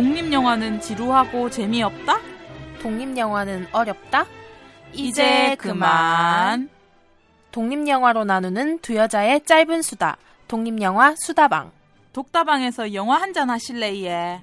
독립영화는 0.00 0.80
지루하고 0.80 1.50
재미없다? 1.50 2.20
독립영화는 2.80 3.66
어렵다? 3.70 4.24
이제 4.94 5.54
그만. 5.58 6.70
독립영화로 7.52 8.24
나누는 8.24 8.78
두 8.78 8.96
여자의 8.96 9.44
짧은 9.44 9.82
수다. 9.82 10.16
독립영화 10.48 11.16
수다방. 11.18 11.70
독다방에서 12.14 12.94
영화 12.94 13.20
한 13.20 13.34
잔 13.34 13.50
하실래, 13.50 13.94
예. 14.04 14.40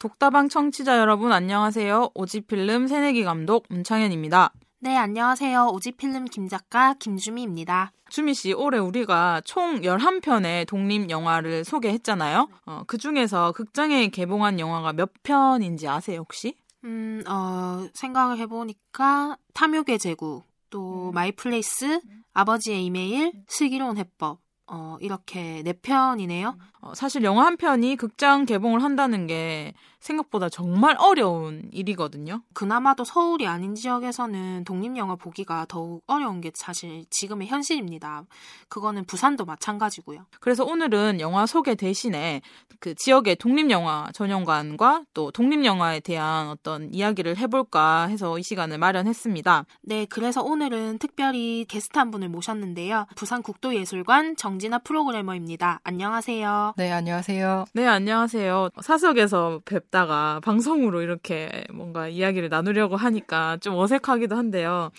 독다방 0.00 0.48
청취자 0.48 0.98
여러분 0.98 1.30
안녕하세요. 1.32 2.10
오지필름 2.14 2.88
새내기 2.88 3.22
감독 3.22 3.66
문창현입니다. 3.68 4.52
네, 4.80 4.96
안녕하세요. 4.96 5.70
오지필름 5.72 6.26
김작가 6.26 6.94
김주미입니다. 6.94 7.90
주미 8.10 8.32
씨, 8.32 8.52
올해 8.52 8.78
우리가 8.78 9.40
총 9.44 9.80
11편의 9.80 10.68
독립 10.68 11.10
영화를 11.10 11.64
소개했잖아요. 11.64 12.48
어, 12.66 12.82
그 12.86 12.96
중에서 12.96 13.50
극장에 13.50 14.06
개봉한 14.06 14.60
영화가 14.60 14.92
몇 14.92 15.10
편인지 15.24 15.88
아세요, 15.88 16.20
혹시? 16.20 16.54
음, 16.84 17.24
어, 17.26 17.88
생각을 17.92 18.38
해보니까 18.38 19.36
탐욕의 19.52 19.98
제국, 19.98 20.44
또 20.70 21.10
마이플레이스, 21.12 22.00
아버지의 22.32 22.84
이메일, 22.84 23.32
슬기로운 23.48 23.98
해법, 23.98 24.38
어, 24.70 24.96
이렇게 25.00 25.62
네 25.64 25.72
편이네요. 25.72 26.56
어, 26.80 26.94
사실 26.94 27.24
영화 27.24 27.46
한 27.46 27.56
편이 27.56 27.96
극장 27.96 28.44
개봉을 28.44 28.82
한다는 28.82 29.26
게 29.26 29.72
생각보다 29.98 30.48
정말 30.48 30.96
어려운 30.98 31.68
일이거든요. 31.72 32.42
그나마도 32.52 33.04
서울이 33.04 33.46
아닌 33.46 33.74
지역에서는 33.74 34.64
독립영화 34.64 35.16
보기가 35.16 35.66
더욱 35.68 36.04
어려운 36.06 36.40
게 36.40 36.52
사실 36.54 37.04
지금의 37.10 37.48
현실입니다. 37.48 38.24
그거는 38.68 39.04
부산도 39.06 39.44
마찬가지고요. 39.44 40.26
그래서 40.40 40.64
오늘은 40.64 41.20
영화 41.20 41.46
소개 41.46 41.74
대신에 41.74 42.42
그 42.78 42.94
지역의 42.94 43.36
독립영화 43.36 44.10
전용관과 44.12 45.04
또 45.14 45.32
독립영화에 45.32 46.00
대한 46.00 46.48
어떤 46.48 46.92
이야기를 46.94 47.38
해볼까 47.38 48.06
해서 48.06 48.38
이 48.38 48.42
시간을 48.42 48.78
마련했습니다. 48.78 49.64
네, 49.82 50.06
그래서 50.06 50.42
오늘은 50.42 50.98
특별히 50.98 51.64
게스트 51.68 51.98
한 51.98 52.10
분을 52.10 52.28
모셨는데요. 52.28 53.06
부산국도예술관 53.16 54.36
정 54.36 54.57
진아 54.58 54.78
프로그래머입니다. 54.78 55.80
안녕하세요. 55.84 56.74
네, 56.76 56.90
안녕하세요. 56.92 57.66
네, 57.74 57.86
안녕하세요. 57.86 58.70
사석에서 58.80 59.60
뵙다가 59.64 60.40
방송으로 60.44 61.02
이렇게 61.02 61.64
뭔가 61.72 62.08
이야기를 62.08 62.48
나누려고 62.48 62.96
하니까 62.96 63.56
좀 63.58 63.76
어색하기도 63.76 64.36
한데요. 64.36 64.90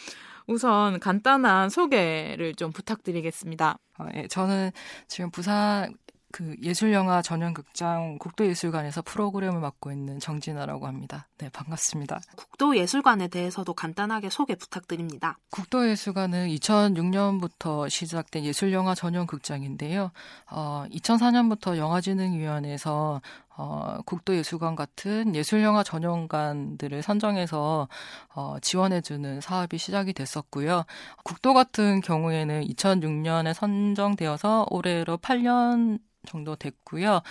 우선 0.47 0.99
간단한 0.99 1.69
소개를 1.69 2.55
좀 2.55 2.71
부탁드리겠습니다. 2.71 3.77
어, 3.99 4.05
예, 4.15 4.27
저는 4.27 4.71
지금 5.07 5.29
부산 5.29 5.93
그 6.31 6.55
예술영화 6.61 7.21
전용극장 7.21 8.17
국도예술관에서 8.19 9.01
프로그램을 9.01 9.59
맡고 9.59 9.91
있는 9.91 10.19
정진아라고 10.19 10.85
합니다. 10.85 11.27
네, 11.37 11.49
반갑습니다. 11.49 12.21
국도예술관에 12.35 13.29
대해서도 13.29 13.73
간단하게 13.73 14.29
소개 14.29 14.55
부탁드립니다. 14.55 15.37
국도예술관은 15.51 16.49
2006년부터 16.49 17.89
시작된 17.89 18.45
예술영화 18.45 18.93
전용극장인데요. 18.93 20.11
어, 20.51 20.85
2004년부터 20.91 21.77
영화진흥위원회에서 21.77 23.21
어, 23.61 23.97
국도예술관 24.05 24.77
같은 24.77 25.35
예술영화 25.35 25.83
전용관들을 25.83 27.01
선정해서 27.01 27.89
어, 28.33 28.55
지원해주는 28.61 29.41
사업이 29.41 29.77
시작이 29.77 30.13
됐었고요. 30.13 30.85
국도 31.25 31.53
같은 31.53 31.99
경우에는 31.99 32.61
2006년에 32.63 33.53
선정되어서 33.53 34.67
올해로 34.69 35.17
8년 35.17 35.99
정도 36.25 36.55
됐고요. 36.55 37.21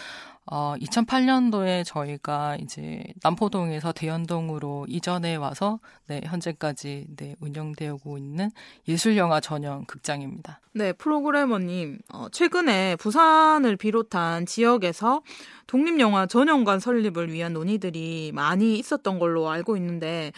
어, 0.51 0.75
2008년도에 0.81 1.85
저희가 1.85 2.57
이제 2.57 3.03
남포동에서 3.23 3.93
대연동으로 3.93 4.87
이전해 4.89 5.37
와서 5.37 5.79
네, 6.07 6.23
현재까지 6.25 7.07
네, 7.17 7.35
운영되고 7.41 8.17
있는 8.17 8.51
예술영화 8.87 9.41
전용 9.41 9.85
극장입니다. 9.85 10.61
네, 10.73 10.93
프로그래머님, 10.93 11.99
어, 12.13 12.29
최근에 12.31 12.97
부산을 12.97 13.77
비롯한 13.77 14.47
지역에서 14.47 15.23
독립영화 15.67 16.27
전용관 16.27 16.81
설립을 16.81 17.31
위한 17.31 17.53
논의들이 17.53 18.33
많이 18.33 18.79
있었던 18.79 19.19
걸로 19.19 19.51
알고 19.51 19.77
있는데 19.77 20.33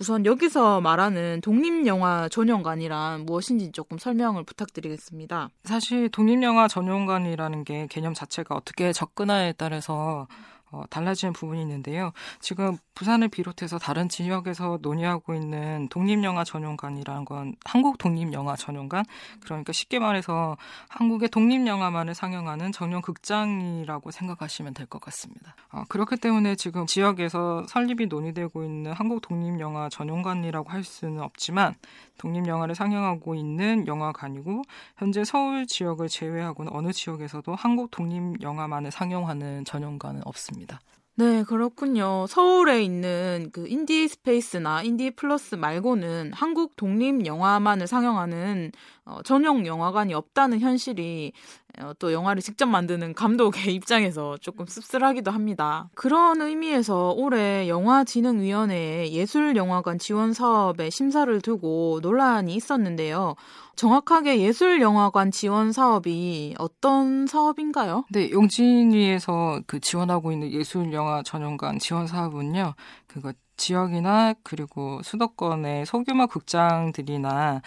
우선 0.00 0.26
여기서 0.26 0.80
말하는 0.80 1.40
독립영화 1.40 2.28
전용관이란 2.28 3.26
무엇인지 3.26 3.70
조금 3.72 3.96
설명을 3.96 4.44
부탁드리겠습니다. 4.44 5.50
사실 5.62 6.08
독립영화 6.08 6.66
전용관이라는 6.66 7.64
게 7.64 7.86
개념 7.88 8.12
자체가 8.12 8.56
어떻게 8.56 8.92
접근하에 8.92 9.52
따라서 9.52 10.26
어, 10.74 10.82
달라지는 10.90 11.32
부분이 11.32 11.60
있는데요. 11.62 12.12
지금 12.40 12.76
부산을 12.94 13.28
비롯해서 13.28 13.78
다른 13.78 14.08
지역에서 14.08 14.78
논의하고 14.82 15.34
있는 15.34 15.88
독립영화 15.88 16.44
전용관이라는 16.44 17.24
건 17.24 17.54
한국 17.64 17.98
독립영화 17.98 18.56
전용관 18.56 19.04
그러니까 19.42 19.72
쉽게 19.72 19.98
말해서 19.98 20.56
한국의 20.88 21.28
독립영화만을 21.28 22.14
상영하는 22.14 22.72
전용 22.72 23.02
극장이라고 23.02 24.10
생각하시면 24.10 24.74
될 24.74 24.84
것 24.86 25.00
같습니다. 25.00 25.56
어, 25.72 25.82
그렇기 25.88 26.16
때문에 26.16 26.56
지금 26.56 26.86
지역에서 26.86 27.64
설립이 27.68 28.06
논의되고 28.06 28.62
있는 28.64 28.92
한국 28.92 29.22
독립영화 29.22 29.88
전용관이라고 29.88 30.70
할 30.70 30.84
수는 30.84 31.20
없지만 31.22 31.74
독립영화를 32.18 32.74
상영하고 32.74 33.34
있는 33.34 33.86
영화관이고 33.86 34.62
현재 34.96 35.24
서울 35.24 35.66
지역을 35.66 36.08
제외하고는 36.08 36.72
어느 36.72 36.92
지역에서도 36.92 37.54
한국 37.54 37.90
독립영화만을 37.90 38.90
상영하는 38.90 39.64
전용관은 39.64 40.22
없습니다. 40.24 40.63
네, 41.16 41.44
그렇군요. 41.44 42.26
서울에 42.28 42.82
있는 42.82 43.50
그 43.52 43.68
인디 43.68 44.08
스페이스나 44.08 44.82
인디 44.82 45.12
플러스 45.12 45.54
말고는 45.54 46.32
한국 46.34 46.74
독립 46.74 47.24
영화만을 47.24 47.86
상영하는 47.86 48.72
어, 49.04 49.20
전용 49.22 49.64
영화관이 49.64 50.12
없다는 50.12 50.58
현실이 50.58 51.32
어, 51.80 51.92
또 52.00 52.12
영화를 52.12 52.42
직접 52.42 52.66
만드는 52.66 53.14
감독의 53.14 53.74
입장에서 53.74 54.36
조금 54.38 54.66
씁쓸하기도 54.66 55.30
합니다. 55.30 55.88
그런 55.94 56.40
의미에서 56.40 57.14
올해 57.16 57.68
영화진흥위원회에 57.68 59.12
예술영화관 59.12 60.00
지원 60.00 60.32
사업에 60.32 60.90
심사를 60.90 61.40
두고 61.40 62.00
논란이 62.02 62.56
있었는데요. 62.56 63.36
정확하게 63.76 64.40
예술영화관 64.40 65.30
지원 65.30 65.72
사업이 65.72 66.54
어떤 66.58 67.26
사업인가요? 67.26 68.04
네, 68.10 68.30
용진위에서 68.30 69.60
그 69.66 69.80
지원하고 69.80 70.32
있는 70.32 70.50
예술영화 70.52 71.22
전용관 71.24 71.78
지원 71.78 72.06
사업은요, 72.06 72.74
그거 73.06 73.32
지역이나 73.56 74.34
그리고 74.42 75.00
수도권의 75.02 75.86
소규모 75.86 76.26
극장들이나 76.26 77.62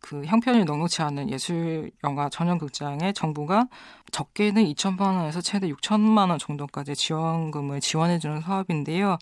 그 0.00 0.24
형편이 0.24 0.64
넉넉치 0.64 1.00
않은 1.02 1.30
예술 1.30 1.90
영화 2.04 2.28
전용 2.28 2.58
극장에 2.58 3.12
정부가 3.12 3.68
적게는 4.10 4.64
2천만 4.64 5.16
원에서 5.16 5.40
최대 5.40 5.68
6천만 5.68 6.28
원 6.28 6.38
정도까지 6.38 6.94
지원금을 6.96 7.80
지원해 7.80 8.18
주는 8.18 8.40
사업인데요. 8.40 9.16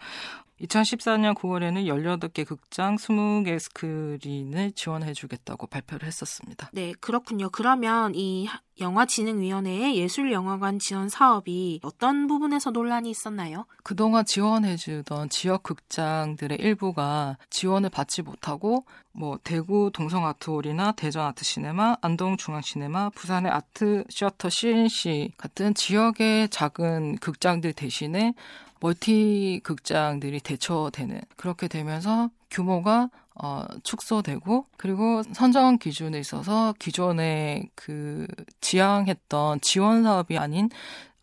2014년 0.61 1.35
9월에는 1.35 1.87
18개 1.87 2.47
극장 2.47 2.97
20개 2.97 3.59
스크린을 3.59 4.73
지원해 4.73 5.12
주겠다고 5.12 5.67
발표를 5.67 6.07
했었습니다. 6.07 6.71
네, 6.73 6.93
그렇군요. 7.01 7.49
그러면 7.51 8.12
이 8.15 8.49
영화진흥위원회의 8.81 9.97
예술영화관 9.97 10.79
지원 10.79 11.09
사업이 11.09 11.81
어떤 11.83 12.27
부분에서 12.27 12.71
논란이 12.71 13.11
있었나요? 13.11 13.67
그동안 13.83 14.25
지원해 14.25 14.77
주던 14.77 15.29
지역 15.29 15.62
극장들의 15.62 16.59
일부가 16.59 17.37
지원을 17.51 17.91
받지 17.91 18.23
못하고 18.23 18.85
뭐 19.12 19.39
대구 19.43 19.91
동성 19.93 20.27
아트홀이나 20.27 20.93
대전 20.93 21.27
아트 21.27 21.45
시네마, 21.45 21.97
안동 22.01 22.37
중앙 22.37 22.62
시네마, 22.62 23.11
부산의 23.11 23.51
아트 23.51 24.05
시어터 24.09 24.49
CNC 24.49 25.33
같은 25.37 25.75
지역의 25.75 26.49
작은 26.49 27.19
극장들 27.19 27.73
대신에 27.73 28.35
멀티 28.81 29.61
극장들이 29.62 30.41
대처되는 30.41 31.21
그렇게 31.37 31.69
되면서 31.69 32.31
규모가 32.50 33.11
어, 33.35 33.65
축소되고 33.85 34.67
그리고 34.77 35.23
선정 35.32 35.79
기준에 35.79 36.19
있어서 36.19 36.75
기존에 36.79 37.69
그 37.75 38.27
지향했던 38.61 39.61
지원 39.61 40.03
사업이 40.03 40.37
아닌 40.37 40.69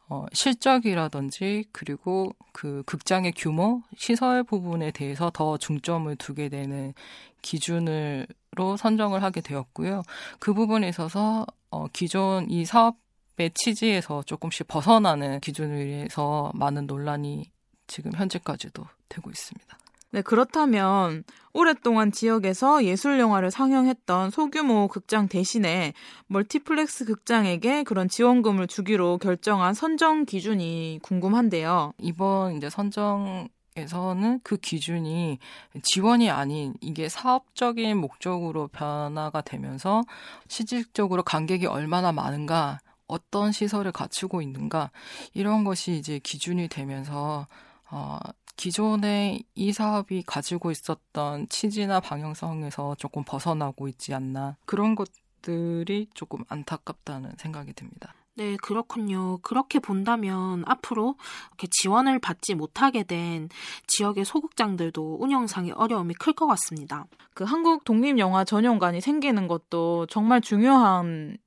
어, 0.10 0.26
실적이라든지 0.32 1.66
그리고 1.72 2.34
그 2.54 2.82
극장의 2.86 3.34
규모, 3.36 3.82
시설 3.98 4.44
부분에 4.44 4.92
대해서 4.92 5.30
더 5.34 5.58
중점을 5.58 6.16
두게 6.16 6.50
되는 6.50 6.94
기준으로 7.42 8.78
선정을 8.78 9.22
하게 9.22 9.42
되었고요. 9.42 10.04
그 10.40 10.54
부분에 10.54 10.88
있어서 10.90 11.46
어, 11.70 11.88
기존 11.92 12.50
이 12.50 12.66
사업 12.66 12.96
의 13.40 13.52
취지에서 13.54 14.24
조금씩 14.24 14.68
벗어나는 14.68 15.40
기준을 15.42 15.86
위해서 15.86 16.52
많은 16.56 16.88
논란이 16.88 17.52
지금 17.86 18.12
현재까지도 18.14 18.86
되고 19.10 19.30
있습니다. 19.30 19.78
네, 20.12 20.22
그렇다면 20.22 21.24
오랫동안 21.54 22.12
지역에서 22.12 22.86
예술 22.86 23.20
영화를 23.20 23.52
상영했던 23.52 24.32
소규모 24.32 24.88
극장 24.88 25.28
대신에 25.28 25.94
멀티플렉스 26.28 27.06
극장에게 27.06 27.84
그런 27.84 28.08
지원금을 28.08 28.68
주기로 28.68 29.18
결정한 29.18 29.74
선정 29.74 30.26
기준이 30.26 31.00
궁금한데요. 31.04 31.94
이번 32.00 32.56
이제 32.56 32.70
선정 32.70 33.50
에서는 33.76 34.40
그 34.44 34.58
기준이 34.58 35.38
지원이 35.84 36.32
아닌 36.32 36.74
이게 36.82 37.10
사업적인 37.10 37.96
목적으로 37.98 38.68
변화가 38.70 39.42
되면서 39.42 40.02
실질적으로 40.48 41.22
관객이 41.22 41.68
얼마나 41.68 42.12
많은가, 42.12 42.80
어떤 43.08 43.52
시설을 43.52 43.92
갖추고 43.92 44.42
있는가 44.42 44.92
이런 45.34 45.64
것이 45.64 45.98
이제 45.98 46.20
기준이 46.20 46.68
되면서 46.68 47.48
어, 47.90 48.20
기존에 48.58 49.40
이 49.56 49.72
사업이 49.72 50.24
가지고 50.24 50.72
있었던 50.72 51.48
취지나 51.48 52.00
방향성에서 52.00 52.96
조금 52.96 53.24
벗어나고 53.24 53.88
있지 53.88 54.14
않나 54.14 54.58
그런 54.66 54.96
것들이 54.96 56.10
조금 56.14 56.44
안타깝다는 56.50 57.34
생각이 57.38 57.74
듭니다. 57.74 58.16
네, 58.38 58.56
그렇군요. 58.62 59.40
그렇게 59.42 59.80
본다면 59.80 60.64
앞으로 60.68 61.16
이렇게 61.50 61.68
지원을 61.72 62.20
받지 62.20 62.54
못하게 62.54 63.02
된 63.02 63.50
지역의 63.88 64.26
소극장들도 64.26 65.18
운영상의 65.20 65.72
어려움이 65.72 66.14
클 66.14 66.34
것 66.34 66.46
같습니다. 66.46 67.08
그 67.34 67.46
한국 67.46 67.84
독립영화 67.84 68.44
전용관이 68.44 69.02
생기는 69.02 69.48
것도 69.48 70.06
정말 70.06 70.42
중요한 70.42 71.38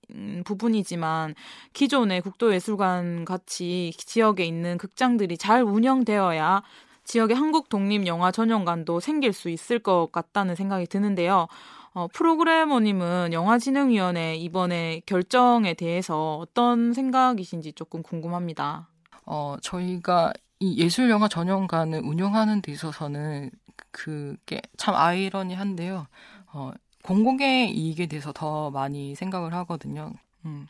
부분이지만 0.44 1.36
기존의 1.74 2.22
국도예술관 2.22 3.24
같이 3.24 3.92
지역에 3.96 4.44
있는 4.44 4.76
극장들이 4.76 5.38
잘 5.38 5.62
운영되어야 5.62 6.62
지역의 7.04 7.36
한국 7.36 7.68
독립영화 7.68 8.32
전용관도 8.32 8.98
생길 8.98 9.32
수 9.32 9.48
있을 9.48 9.78
것 9.78 10.10
같다는 10.10 10.56
생각이 10.56 10.86
드는데요. 10.86 11.46
어, 11.92 12.06
프로그래머님은 12.08 13.32
영화진흥위원회 13.32 14.36
이번에 14.36 15.00
결정에 15.06 15.74
대해서 15.74 16.36
어떤 16.36 16.92
생각이신지 16.92 17.72
조금 17.72 18.02
궁금합니다. 18.02 18.88
어, 19.26 19.56
저희가 19.60 20.32
이 20.60 20.78
예술영화 20.78 21.28
전용관을 21.28 22.00
운영하는 22.04 22.62
데 22.62 22.70
있어서는 22.72 23.50
그게 23.90 24.60
참 24.76 24.94
아이러니한데요. 24.94 26.06
어, 26.52 26.70
공공의 27.02 27.72
이익에 27.72 28.06
대해서 28.06 28.32
더 28.32 28.70
많이 28.70 29.14
생각을 29.14 29.52
하거든요. 29.54 30.12
음, 30.44 30.66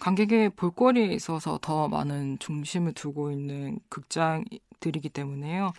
관객의 0.00 0.50
볼거리에 0.50 1.06
있어서 1.14 1.58
더 1.62 1.88
많은 1.88 2.38
중심을 2.40 2.92
두고 2.94 3.30
있는 3.30 3.78
극장들이기 3.90 5.08
때문에요. 5.10 5.72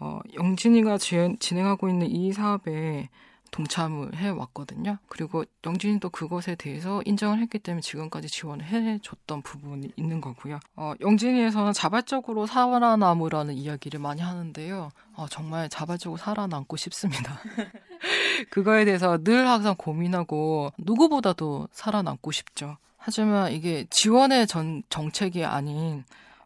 어, 0.00 0.20
영진이가 0.34 0.98
진행하고 0.98 1.88
있는 1.88 2.08
이 2.10 2.32
사업에 2.32 3.08
동참을 3.56 4.14
해왔거든요. 4.14 4.98
그리고 5.08 5.44
영진이도 5.64 6.10
그것에 6.10 6.56
대해서 6.56 7.00
인정을 7.06 7.38
했기 7.38 7.58
때문에 7.58 7.80
지금까지 7.80 8.28
지원을 8.28 8.66
해줬던 8.66 9.40
부분이 9.40 9.92
있는 9.96 10.20
거고요. 10.20 10.60
어, 10.76 10.92
영진이에서는 11.00 11.72
자발적으로 11.72 12.46
살아남으라는 12.46 13.54
이야기를 13.54 13.98
많이 13.98 14.20
하는데요. 14.20 14.90
어, 15.14 15.26
정말 15.30 15.70
자발적으로 15.70 16.18
살아남고 16.18 16.76
싶습니다. 16.76 17.40
그거에 18.50 18.84
대해서 18.84 19.16
늘 19.24 19.48
항상 19.48 19.74
고민하고 19.78 20.72
누구보다도 20.76 21.68
살아남고 21.72 22.32
싶죠. 22.32 22.76
하지만 22.98 23.52
이게 23.52 23.86
지원의 23.88 24.46
전, 24.48 24.82
정책이 24.90 25.46
아닌 25.46 26.04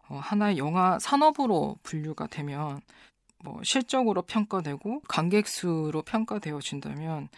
어, 0.09 0.21
하나의 0.23 0.59
영화 0.59 0.99
산업으로 1.01 1.77
분류가 1.83 2.29
되면 2.29 2.81
뭐 3.43 3.61
실적으로 3.65 4.23
평가되고 4.23 5.03
관객 5.09 5.49
수로 5.49 6.03
평가되어진다면 6.03 7.29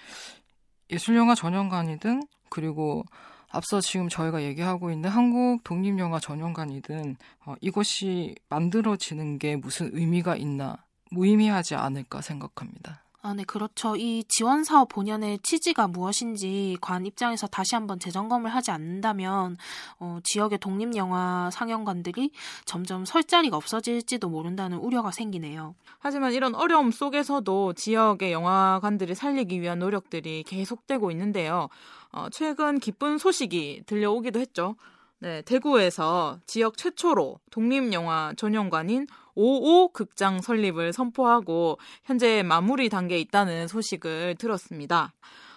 예술영화 0.90 1.34
전용관이든 1.34 2.22
그리고 2.48 3.04
앞서 3.50 3.80
지금 3.80 4.08
저희가 4.08 4.42
얘기하고 4.42 4.90
있는 4.90 5.10
한국 5.10 5.62
독립영화 5.64 6.20
전용관이든 6.20 7.16
어, 7.44 7.54
이것이 7.60 8.34
만들어지는 8.48 9.38
게 9.38 9.56
무슨 9.56 9.90
의미가 9.92 10.36
있나 10.36 10.84
무의미하지 11.10 11.74
않을까 11.74 12.22
생각합니다. 12.22 13.04
아, 13.24 13.34
네, 13.34 13.44
그렇죠. 13.44 13.94
이 13.94 14.24
지원 14.26 14.64
사업 14.64 14.88
본연의 14.88 15.38
취지가 15.44 15.86
무엇인지 15.86 16.76
관 16.80 17.06
입장에서 17.06 17.46
다시 17.46 17.76
한번 17.76 18.00
재점검을 18.00 18.52
하지 18.52 18.72
않는다면 18.72 19.56
어, 20.00 20.18
지역의 20.24 20.58
독립 20.58 20.96
영화 20.96 21.48
상영관들이 21.52 22.32
점점 22.64 23.04
설 23.04 23.22
자리가 23.22 23.56
없어질지도 23.56 24.28
모른다는 24.28 24.78
우려가 24.78 25.12
생기네요. 25.12 25.76
하지만 26.00 26.32
이런 26.32 26.56
어려움 26.56 26.90
속에서도 26.90 27.74
지역의 27.74 28.32
영화관들을 28.32 29.14
살리기 29.14 29.60
위한 29.60 29.78
노력들이 29.78 30.42
계속되고 30.42 31.12
있는데요. 31.12 31.68
어, 32.10 32.26
최근 32.32 32.80
기쁜 32.80 33.18
소식이 33.18 33.84
들려오기도 33.86 34.40
했죠. 34.40 34.74
네, 35.20 35.42
대구에서 35.42 36.40
지역 36.46 36.76
최초로 36.76 37.38
독립영화 37.52 38.32
전용관인 38.36 39.06
55 39.34 39.88
극장 39.92 40.40
설립을 40.40 40.92
선포하고 40.92 41.78
현재 42.04 42.42
마무리 42.42 42.88
단계에 42.88 43.18
있다는 43.18 43.68
소식을 43.68 44.36
들었습니다. 44.38 45.14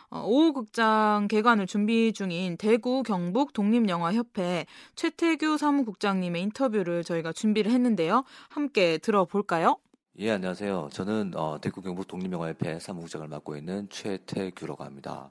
어, 0.09 0.23
55 0.25 0.53
극장 0.53 1.27
개관을 1.29 1.67
준비 1.67 2.13
중인 2.13 2.57
대구 2.57 3.03
경북 3.03 3.53
독립영화협회 3.53 4.65
최태규 4.95 5.57
사무국장님의 5.57 6.41
인터뷰를 6.43 7.03
저희가 7.03 7.33
준비를 7.33 7.71
했는데요. 7.71 8.23
함께 8.49 8.97
들어볼까요? 8.97 9.77
예, 10.19 10.31
안녕하세요. 10.31 10.89
저는 10.93 11.33
어, 11.35 11.59
대구 11.59 11.81
경북 11.81 12.07
독립영화협회 12.07 12.79
사무국장을 12.79 13.27
맡고 13.27 13.57
있는 13.57 13.89
최태규라고 13.89 14.83
합니다. 14.85 15.29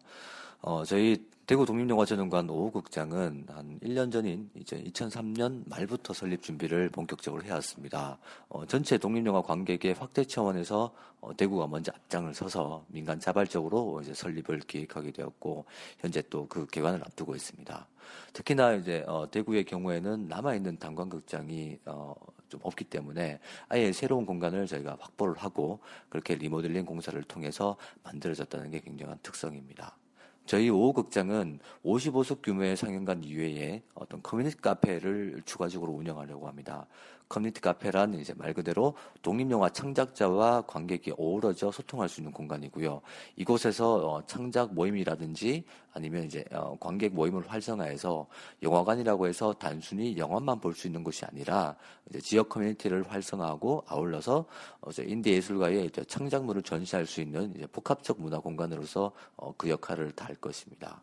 어, 0.66 0.82
저희 0.82 1.22
대구 1.46 1.66
독립영화전용관 1.66 2.46
5호극장은 2.46 3.50
한 3.50 3.78
1년 3.80 4.10
전인 4.10 4.48
이제 4.54 4.82
2003년 4.82 5.62
말부터 5.68 6.14
설립 6.14 6.42
준비를 6.42 6.88
본격적으로 6.88 7.42
해왔습니다. 7.42 8.16
어, 8.48 8.64
전체 8.64 8.96
독립영화 8.96 9.42
관객의 9.42 9.92
확대 9.92 10.24
차원에서 10.24 10.94
어, 11.20 11.36
대구가 11.36 11.66
먼저 11.66 11.92
앞장을 11.94 12.32
서서 12.32 12.86
민간 12.88 13.20
자발적으로 13.20 14.00
이제 14.00 14.14
설립을 14.14 14.60
기획하게 14.60 15.10
되었고 15.10 15.66
현재 15.98 16.22
또 16.30 16.46
그 16.48 16.66
개관을 16.66 17.02
앞두고 17.02 17.36
있습니다. 17.36 17.86
특히나 18.32 18.72
이제 18.72 19.04
어, 19.06 19.30
대구의 19.30 19.66
경우에는 19.66 20.28
남아있는 20.28 20.78
단관극장이 20.78 21.78
어, 21.84 22.14
좀 22.48 22.60
없기 22.62 22.84
때문에 22.84 23.38
아예 23.68 23.92
새로운 23.92 24.24
공간을 24.24 24.66
저희가 24.66 24.96
확보를 24.98 25.36
하고 25.36 25.80
그렇게 26.08 26.36
리모델링 26.36 26.86
공사를 26.86 27.22
통해서 27.24 27.76
만들어졌다는 28.02 28.70
게 28.70 28.80
굉장한 28.80 29.18
특성입니다. 29.22 29.98
저희 30.46 30.68
오오극장은 30.68 31.58
55석 31.84 32.42
규모의 32.42 32.76
상영관 32.76 33.24
이외에 33.24 33.82
어떤 33.94 34.22
커뮤니티 34.22 34.58
카페를 34.58 35.40
추가적으로 35.46 35.92
운영하려고 35.92 36.46
합니다. 36.46 36.86
커뮤니티 37.28 37.60
카페란 37.60 38.14
이제 38.14 38.34
말 38.36 38.52
그대로 38.52 38.94
독립영화 39.22 39.70
창작자와 39.70 40.62
관객이 40.62 41.12
어우러져 41.16 41.70
소통할 41.70 42.08
수 42.08 42.20
있는 42.20 42.32
공간이고요. 42.32 43.00
이곳에서 43.36 43.94
어, 43.94 44.26
창작 44.26 44.74
모임이라든지 44.74 45.64
아니면 45.92 46.24
이제 46.24 46.44
어, 46.52 46.76
관객 46.78 47.14
모임을 47.14 47.48
활성화해서 47.48 48.26
영화관이라고 48.62 49.26
해서 49.26 49.52
단순히 49.54 50.16
영화만 50.18 50.60
볼 50.60 50.74
수 50.74 50.88
있는 50.88 51.04
곳이 51.04 51.24
아니라 51.24 51.76
이제 52.08 52.20
지역 52.20 52.48
커뮤니티를 52.48 53.08
활성화하고 53.10 53.84
아울러서 53.86 54.44
어, 54.80 54.90
이제 54.90 55.04
인디 55.04 55.30
예술가의 55.30 55.86
이제 55.86 56.04
창작물을 56.04 56.62
전시할 56.62 57.06
수 57.06 57.20
있는 57.20 57.52
이제 57.54 57.66
복합적 57.66 58.20
문화 58.20 58.38
공간으로서 58.40 59.12
어, 59.36 59.54
그 59.56 59.70
역할을 59.70 60.12
다할 60.12 60.34
것입니다. 60.36 61.00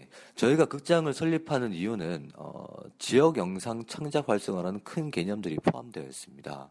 예, 0.00 0.08
저희가 0.34 0.66
극장을 0.66 1.12
설립하는 1.12 1.72
이유는 1.72 2.30
어, 2.36 2.64
지역 2.98 3.36
영상 3.36 3.84
창작 3.86 4.28
활성화라는 4.28 4.80
큰 4.84 5.10
개념들이 5.10 5.56
포함되어 5.56 6.04
있습니다. 6.04 6.70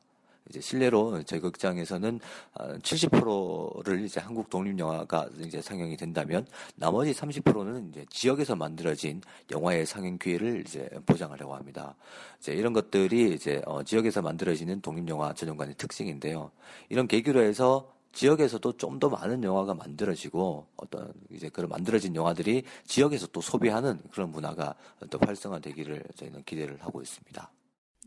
이제 0.49 0.59
실례로 0.61 1.21
저희 1.23 1.39
극장에서는 1.39 2.19
70%를 2.55 4.03
이제 4.03 4.19
한국 4.19 4.49
독립 4.49 4.79
영화가 4.79 5.29
이제 5.41 5.61
상영이 5.61 5.95
된다면 5.95 6.47
나머지 6.75 7.13
30%는 7.13 7.89
이제 7.89 8.05
지역에서 8.09 8.55
만들어진 8.55 9.21
영화의 9.51 9.85
상영 9.85 10.17
기회를 10.17 10.61
이제 10.61 10.89
보장하려고 11.05 11.55
합니다. 11.55 11.95
이제 12.39 12.53
이런 12.53 12.73
것들이 12.73 13.33
이제 13.33 13.61
어, 13.65 13.83
지역에서 13.83 14.23
만들어지는 14.23 14.81
독립 14.81 15.07
영화 15.07 15.33
전용관의 15.33 15.75
특징인데요. 15.75 16.49
이런 16.89 17.07
계기로 17.07 17.41
해서 17.41 17.98
지역에서도 18.11 18.77
좀 18.77 18.99
더 18.99 19.07
많은 19.07 19.41
영화가 19.43 19.75
만들어지고 19.75 20.67
어떤 20.75 21.13
이제 21.31 21.47
그런 21.47 21.69
만들어진 21.69 22.15
영화들이 22.15 22.63
지역에서 22.85 23.27
또 23.27 23.39
소비하는 23.39 23.99
그런 24.11 24.29
문화가 24.31 24.75
또 25.09 25.17
활성화되기를 25.21 26.03
저희는 26.15 26.43
기대를 26.43 26.79
하고 26.81 27.01
있습니다. 27.01 27.49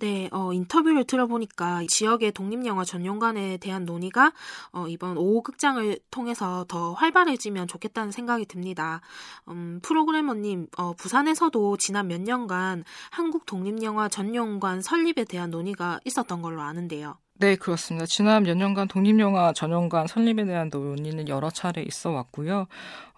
네, 0.01 0.29
어, 0.33 0.53
인터뷰를 0.53 1.05
들어보니까 1.05 1.85
지역의 1.89 2.33
독립영화 2.33 2.85
전용관에 2.85 3.59
대한 3.59 3.85
논의가 3.85 4.33
어, 4.73 4.89
이번 4.89 5.15
오오극장을 5.15 5.97
통해서 6.11 6.65
더 6.67 6.93
활발해지면 6.95 7.69
좋겠다는 7.69 8.11
생각이 8.11 8.47
듭니다. 8.47 9.01
음, 9.49 9.79
프로그래머님, 9.83 10.67
어, 10.77 10.93
부산에서도 10.95 11.77
지난 11.77 12.09
몇 12.09 12.21
년간 12.21 12.85
한국 13.11 13.47
독립영화 13.47 14.09
전용관 14.09 14.83
설립에 14.83 15.25
대한 15.25 15.51
논의가 15.51 16.01
있었던 16.05 16.43
걸로 16.43 16.63
아는데요. 16.63 17.17
네, 17.43 17.57
그렇습니다. 17.57 18.07
지난 18.07 18.45
몇 18.45 18.57
년간 18.57 18.87
독립영화 18.87 19.53
전용관 19.53 20.07
설립에 20.07 20.45
대한 20.45 20.71
논의는 20.73 21.27
여러 21.27 21.51
차례 21.51 21.83
있어 21.83 22.13
왔고요. 22.13 22.69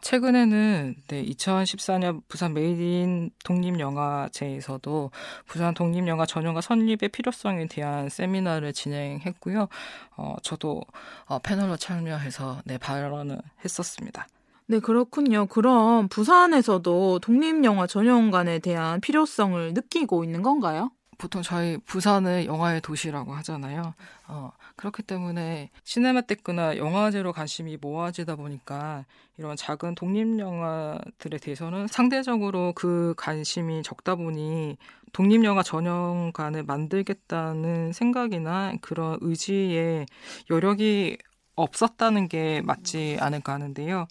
최근에는 0.00 0.94
네, 1.08 1.22
2014년 1.26 2.22
부산 2.26 2.54
메이드인 2.54 3.32
독립영화제에서도 3.44 5.10
부산 5.46 5.74
독립영화 5.74 6.24
전용관 6.24 6.62
설립의 6.62 7.10
필요성에 7.10 7.66
대한 7.66 8.08
세미나를 8.08 8.72
진행했고요. 8.72 9.68
어, 10.16 10.36
저도 10.42 10.80
어, 11.26 11.38
패널로 11.40 11.76
참여해서 11.76 12.62
네, 12.64 12.78
발언을 12.78 13.36
했었습니다. 13.62 14.26
네, 14.68 14.78
그렇군요. 14.78 15.44
그럼 15.44 16.08
부산에서도 16.08 17.18
독립영화 17.18 17.86
전용관에 17.86 18.60
대한 18.60 19.02
필요성을 19.02 19.74
느끼고 19.74 20.24
있는 20.24 20.40
건가요? 20.40 20.92
보통 21.18 21.42
저희 21.42 21.78
부산을 21.78 22.46
영화의 22.46 22.80
도시라고 22.80 23.34
하잖아요. 23.34 23.94
어, 24.28 24.52
그렇기 24.76 25.02
때문에 25.02 25.70
시네마테크나 25.84 26.76
영화제로 26.76 27.32
관심이 27.32 27.76
모아지다 27.80 28.36
보니까 28.36 29.04
이런 29.38 29.56
작은 29.56 29.94
독립 29.94 30.38
영화들에 30.38 31.38
대해서는 31.38 31.86
상대적으로 31.88 32.72
그 32.74 33.14
관심이 33.16 33.82
적다 33.82 34.14
보니 34.14 34.76
독립 35.12 35.44
영화 35.44 35.62
전용관을 35.62 36.64
만들겠다는 36.64 37.92
생각이나 37.92 38.74
그런 38.80 39.18
의지에 39.20 40.06
여력이 40.50 41.18
없었다는 41.56 42.28
게 42.28 42.62
맞지 42.64 43.18
않을까 43.20 43.52
하는데요. 43.54 44.08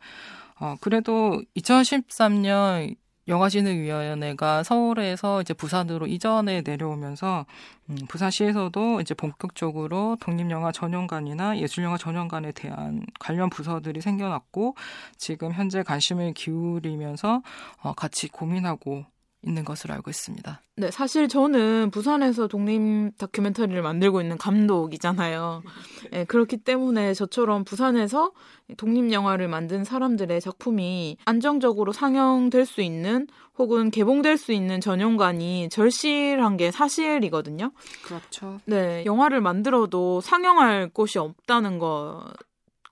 어, 0.60 0.76
그래도 0.80 1.42
2013년 1.58 2.96
영화진흥위원회가 3.28 4.64
서울에서 4.64 5.42
이제 5.42 5.54
부산으로 5.54 6.08
이전에 6.08 6.62
내려오면서 6.62 7.46
음, 7.90 7.98
부산시에서도 8.08 9.02
이제 9.02 9.14
본격적으로 9.14 10.18
독립영화 10.20 10.72
전용관이나 10.72 11.58
예술영화 11.58 11.98
전용관에 11.98 12.52
대한 12.52 13.06
관련 13.20 13.50
부서들이 13.50 14.02
생겨났고 14.02 14.76
지금 15.18 15.54
현재 15.54 15.84
관심을 15.84 16.34
기울이면서 16.34 17.42
어, 17.82 17.94
같이 17.94 18.28
고민하고 18.28 19.06
있는 19.46 19.64
것으로 19.66 19.94
알고 19.94 20.10
있습니다. 20.10 20.62
네, 20.76 20.92
사실 20.92 21.28
저는 21.28 21.92
부산에서 21.92 22.48
독립 22.48 23.18
다큐멘터리를 23.18 23.82
만들고 23.82 24.22
있는 24.22 24.38
감독이잖아요. 24.38 25.64
네, 26.12 26.26
그렇기 26.26 26.58
때문에 26.58 27.14
저처럼 27.14 27.64
부산에서 27.64 28.32
독립 28.78 29.12
영화를 29.12 29.48
만든 29.48 29.84
사람들의 29.84 30.42
작품이 30.42 31.18
안정적으로 31.26 31.92
상영될 31.92 32.66
수 32.66 32.82
있는 32.82 33.28
혹은 33.58 33.92
개봉될 33.92 34.38
수 34.38 34.52
있는 34.52 34.82
전용관이 34.82 35.70
절실한 35.70 36.58
게 36.58 36.72
사실이거든요. 36.72 37.72
그렇죠. 38.04 38.60
네, 38.66 39.04
영화를 39.06 39.42
만들어도 39.42 40.22
상영할 40.22 40.90
곳이 40.90 41.20
없다는 41.20 41.80
것. 41.80 42.26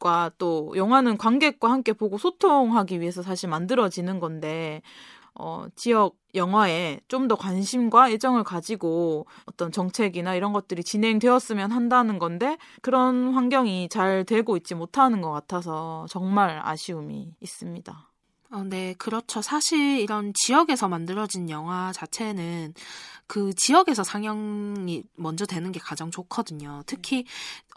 과 0.02 0.32
또 0.40 0.74
영화는 0.76 1.18
관객과 1.18 1.72
함께 1.72 1.94
보고 1.94 2.18
소통하기 2.18 3.00
위해서 3.00 3.22
사실 3.22 3.48
만들어지는 3.50 4.20
건데 4.20 4.82
어, 5.36 5.66
지역 5.76 6.16
영화에 6.36 7.00
좀 7.08 7.28
더 7.28 7.36
관심과 7.36 8.10
애정을 8.12 8.44
가지고 8.44 9.26
어떤 9.46 9.72
정책이나 9.72 10.36
이런 10.36 10.54
것들이 10.54 10.84
진행되었으면 10.84 11.72
한다는 11.72 12.20
건데 12.20 12.58
그런 12.82 13.34
환경이 13.34 13.90
잘 13.90 14.26
되고 14.26 14.58
있지 14.58 14.76
못하는 14.76 15.22
것 15.22 15.32
같아서 15.32 16.06
정말 16.10 16.60
아쉬움이 16.64 17.36
있습니다. 17.40 18.10
어, 18.54 18.64
네, 18.66 18.94
그렇죠. 18.98 19.42
사실 19.42 20.00
이런 20.00 20.34
지역에서 20.36 20.90
만들어진 20.90 21.50
영화 21.50 21.94
자체는 21.94 22.74
그 23.28 23.54
지역에서 23.54 24.04
상영이 24.04 25.04
먼저 25.16 25.46
되는 25.46 25.72
게 25.72 25.80
가장 25.80 26.12
좋거든요. 26.12 26.84
특히, 26.86 27.24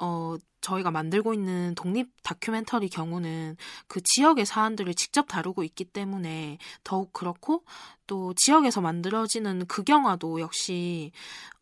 어, 0.00 0.34
저희가 0.64 0.90
만들고 0.90 1.34
있는 1.34 1.74
독립 1.74 2.10
다큐멘터리 2.22 2.88
경우는 2.88 3.56
그 3.86 4.00
지역의 4.02 4.46
사안들을 4.46 4.94
직접 4.94 5.26
다루고 5.28 5.62
있기 5.62 5.84
때문에 5.84 6.58
더욱 6.82 7.12
그렇고 7.12 7.62
또 8.06 8.32
지역에서 8.34 8.80
만들어지는 8.80 9.66
극영화도 9.66 10.40
역시 10.40 11.12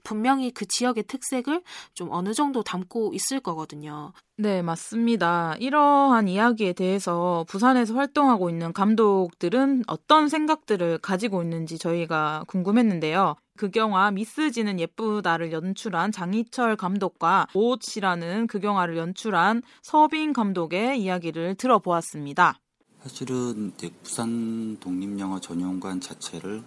분명히 0.05 0.51
그 0.51 0.67
지역의 0.67 1.05
특색을 1.05 1.63
좀 1.95 2.09
어느 2.11 2.35
정도 2.35 2.63
담고 2.63 3.13
있을 3.15 3.41
거거든요. 3.41 4.13
네, 4.37 4.63
맞습니다. 4.63 5.55
이러한 5.59 6.29
이야기에 6.29 6.73
대해서 6.73 7.45
부산에서 7.49 7.95
활동하고 7.95 8.51
있는 8.51 8.73
감독들은 8.73 9.85
어떤 9.87 10.29
생각들을 10.29 10.99
가지고 10.99 11.43
있는지 11.43 11.79
저희가 11.79 12.45
궁금했는데요. 12.49 13.37
극영화 13.63 14.11
미스지는 14.11 14.81
예쁘다를 14.81 15.53
연출한 15.53 16.11
장희철 16.11 16.75
감독과 16.75 17.47
옷이라는 17.55 18.49
극영화를 18.49 18.97
연출한 18.97 19.63
서빈 19.83 20.33
감독의 20.33 21.01
이야기를 21.01 21.55
들어보았습니다. 21.55 22.59
사실은 23.05 23.73
부산 24.03 24.79
독립영화 24.81 25.39
전용관 25.39 26.01
자체를 26.01 26.65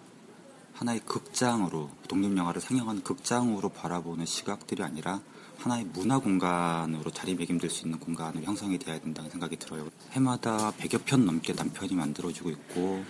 하나의 0.71 1.01
극장으로 1.01 1.89
독립영화를 2.07 2.61
상영하는 2.61 3.03
극장으로 3.03 3.67
바라보는 3.67 4.25
시각들이 4.25 4.81
아니라 4.81 5.19
하나의 5.57 5.85
문화 5.85 6.19
공간으로 6.19 7.11
자리매김될 7.11 7.69
수 7.69 7.85
있는 7.85 7.99
공간으로 7.99 8.43
형성이 8.43 8.77
되어야 8.77 8.99
된다는 8.99 9.29
생각이 9.29 9.57
들어요. 9.57 9.89
해마다 10.11 10.71
100여 10.71 11.03
편 11.05 11.25
넘게 11.25 11.53
단편이 11.53 11.95
만들어지고 11.95 12.51
있고 12.51 13.03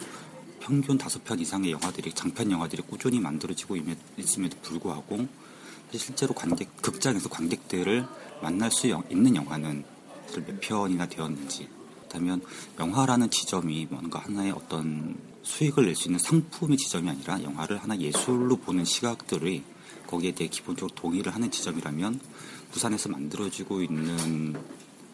평균 0.66 0.98
5편 0.98 1.40
이상의 1.40 1.72
영화들이 1.74 2.12
장편 2.14 2.50
영화들이 2.50 2.82
꾸준히 2.82 3.20
만들어지고 3.20 3.78
있음에도 4.18 4.58
불구하고 4.64 5.28
실제로 5.94 6.34
관객 6.34 6.76
극장에서 6.82 7.30
관객들을 7.30 8.04
만날 8.42 8.72
수 8.72 8.88
있는 8.88 9.36
영화는 9.36 9.86
몇 10.34 10.60
편이나 10.62 11.08
되었는지. 11.08 11.70
그렇다면 12.00 12.42
영화라는 12.80 13.30
지점이 13.30 13.86
뭔가 13.92 14.18
하나의 14.18 14.54
어떤 14.54 15.16
수익을 15.44 15.86
낼 15.86 15.96
수 15.96 16.08
있는 16.08 16.18
상품의 16.18 16.78
지점이 16.78 17.12
아니라 17.12 17.44
영화를 17.44 17.78
하나 17.78 17.96
예술로 18.00 18.58
보는 18.58 18.86
시각들이 18.86 19.64
거기에 20.08 20.32
대해 20.32 20.50
기본적으로 20.50 20.96
동의를 20.96 21.36
하는 21.36 21.52
지점이라면 21.52 22.20
부산에서 22.72 23.10
만들어지고 23.10 23.84
있는 23.84 24.60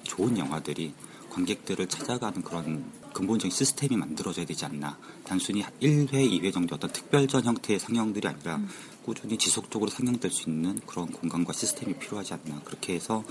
좋은 0.04 0.38
영화들이 0.38 0.94
관객들을 1.30 1.88
찾아가는 1.90 2.42
그런 2.42 3.01
근본적인 3.14 3.52
시스템이 3.52 3.98
만들어져야 3.98 4.46
되지 4.46 4.66
않나. 4.66 4.98
단순히 5.26 5.64
1회, 5.82 6.12
2회 6.12 6.54
정도 6.54 6.76
어떤 6.76 6.92
특별전 6.92 7.44
형태의 7.44 7.80
상영들이 7.80 8.28
아니라 8.28 8.56
음. 8.56 8.70
꾸준히 9.04 9.38
지속적으로 9.38 9.90
상영될 9.90 10.32
수 10.32 10.50
있는 10.50 10.80
그런 10.86 11.12
공간과 11.12 11.54
시스템이 11.54 11.96
필요하지 11.96 12.34
않나. 12.36 12.62
그렇게 12.64 12.94
해서 12.94 13.24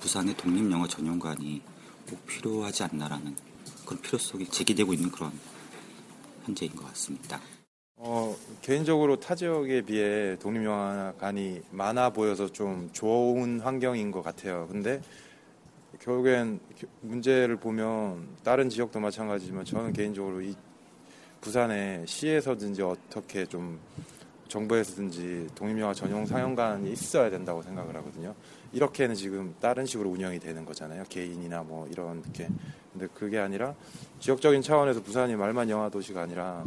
부산의 0.00 0.36
독립영화 0.36 0.86
전용관이 0.86 1.62
꼭 2.08 2.26
필요하지 2.26 2.84
않나라는 2.84 3.36
그런 3.86 4.00
필요성이 4.02 4.46
제기되고 4.46 4.92
있는 4.92 5.10
그런 5.10 5.32
현재인 6.44 6.74
것 6.76 6.86
같습니다. 6.88 7.40
어, 7.96 8.36
개인적으로 8.60 9.18
타 9.18 9.34
지역에 9.34 9.82
비해 9.82 10.36
독립영화관이 10.38 11.62
많아 11.70 12.10
보여서 12.10 12.52
좀 12.52 12.90
좋은 12.92 13.60
환경인 13.60 14.10
것 14.10 14.22
같아요. 14.22 14.68
근데 14.70 15.00
결국엔 16.00 16.60
문제를 17.00 17.56
보면 17.56 18.28
다른 18.42 18.68
지역도 18.68 19.00
마찬가지지만 19.00 19.64
저는 19.64 19.92
개인적으로 19.92 20.40
이 20.40 20.54
부산에 21.40 22.04
시에서든지 22.06 22.82
어떻게 22.82 23.44
좀 23.46 23.78
정부에서든지 24.48 25.48
독립영화 25.54 25.94
전용 25.94 26.24
상영관이 26.24 26.92
있어야 26.92 27.30
된다고 27.30 27.62
생각을 27.62 27.94
하거든요. 27.96 28.34
이렇게는 28.72 29.14
지금 29.14 29.54
다른 29.60 29.84
식으로 29.86 30.10
운영이 30.10 30.38
되는 30.38 30.64
거잖아요. 30.64 31.04
개인이나 31.08 31.62
뭐 31.62 31.86
이런 31.88 32.22
게. 32.32 32.48
근데 32.92 33.08
그게 33.14 33.38
아니라 33.38 33.74
지역적인 34.20 34.62
차원에서 34.62 35.02
부산이 35.02 35.36
말만 35.36 35.68
영화 35.70 35.88
도시가 35.88 36.22
아니라 36.22 36.64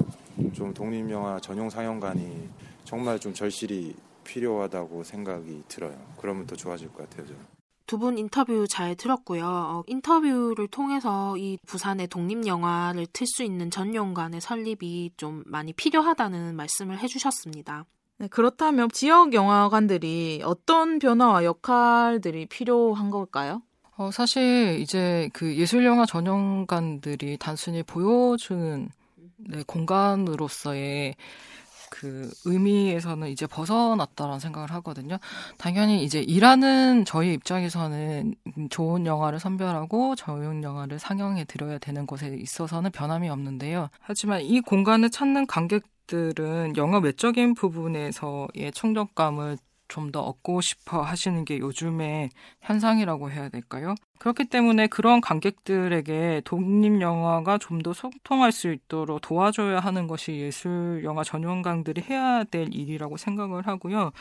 좀 0.53 0.73
독립영화 0.73 1.39
전용 1.39 1.69
상영관이 1.69 2.49
정말 2.83 3.19
좀 3.19 3.33
절실히 3.33 3.95
필요하다고 4.23 5.03
생각이 5.03 5.63
들어요. 5.67 5.97
그러면 6.19 6.45
더 6.45 6.55
좋아질 6.55 6.89
것 6.89 7.09
같아요, 7.09 7.27
저는. 7.27 7.56
두 7.87 7.97
분 7.97 8.17
인터뷰 8.17 8.67
잘 8.67 8.95
들었고요. 8.95 9.45
어, 9.45 9.83
인터뷰를 9.87 10.67
통해서 10.67 11.35
이 11.37 11.57
부산의 11.65 12.07
독립영화를 12.07 13.07
틀 13.13 13.25
수 13.25 13.43
있는 13.43 13.71
전용관의 13.71 14.41
설립이 14.41 15.11
좀 15.17 15.43
많이 15.47 15.73
필요하다는 15.73 16.55
말씀을 16.55 16.99
해주셨습니다. 16.99 17.85
네, 18.19 18.27
그렇다면 18.27 18.89
지역 18.91 19.33
영화관들이 19.33 20.41
어떤 20.43 20.99
변화와 20.99 21.43
역할들이 21.43 22.47
필요한 22.47 23.09
걸까요? 23.09 23.61
어, 23.95 24.11
사실 24.11 24.79
이제 24.79 25.29
그 25.33 25.55
예술영화 25.55 26.05
전용관들이 26.05 27.37
단순히 27.37 27.83
보여주는 27.83 28.89
네, 29.37 29.63
공간으로서의 29.65 31.15
그 31.89 32.29
의미에서는 32.45 33.29
이제 33.29 33.47
벗어났다라는 33.47 34.39
생각을 34.39 34.71
하거든요. 34.73 35.17
당연히 35.57 36.03
이제 36.03 36.19
일하는 36.21 37.05
저희 37.05 37.33
입장에서는 37.33 38.35
좋은 38.69 39.05
영화를 39.05 39.39
선별하고 39.39 40.15
좋은 40.15 40.63
영화를 40.63 40.99
상영해 40.99 41.45
드려야 41.45 41.77
되는 41.77 42.05
것에 42.05 42.35
있어서는 42.39 42.91
변함이 42.91 43.29
없는데요. 43.29 43.89
하지만 43.99 44.41
이 44.41 44.61
공간을 44.61 45.09
찾는 45.09 45.47
관객 45.47 45.83
들은 46.07 46.77
영화 46.77 46.99
외적인 46.99 47.53
부분에서의 47.53 48.71
충족감을 48.73 49.57
좀 49.87 50.11
더 50.11 50.21
얻고 50.21 50.61
싶어 50.61 51.01
하시는 51.01 51.43
게 51.45 51.59
요즘의 51.59 52.29
현상이라고 52.61 53.29
해야 53.31 53.49
될까요? 53.49 53.95
그렇기 54.19 54.45
때문에 54.45 54.87
그런 54.87 55.21
관객들에게 55.21 56.41
독립 56.45 57.01
영화가 57.01 57.57
좀 57.59 57.81
더 57.83 57.93
소통할 57.93 58.51
수 58.51 58.71
있도록 58.73 59.21
도와줘야 59.21 59.79
하는 59.79 60.07
것이 60.07 60.33
예술 60.33 61.01
영화 61.03 61.23
전용관들이 61.23 62.03
해야 62.09 62.43
될 62.43 62.73
일이라고 62.73 63.17
생각을 63.17 63.67
하고요. 63.67 64.11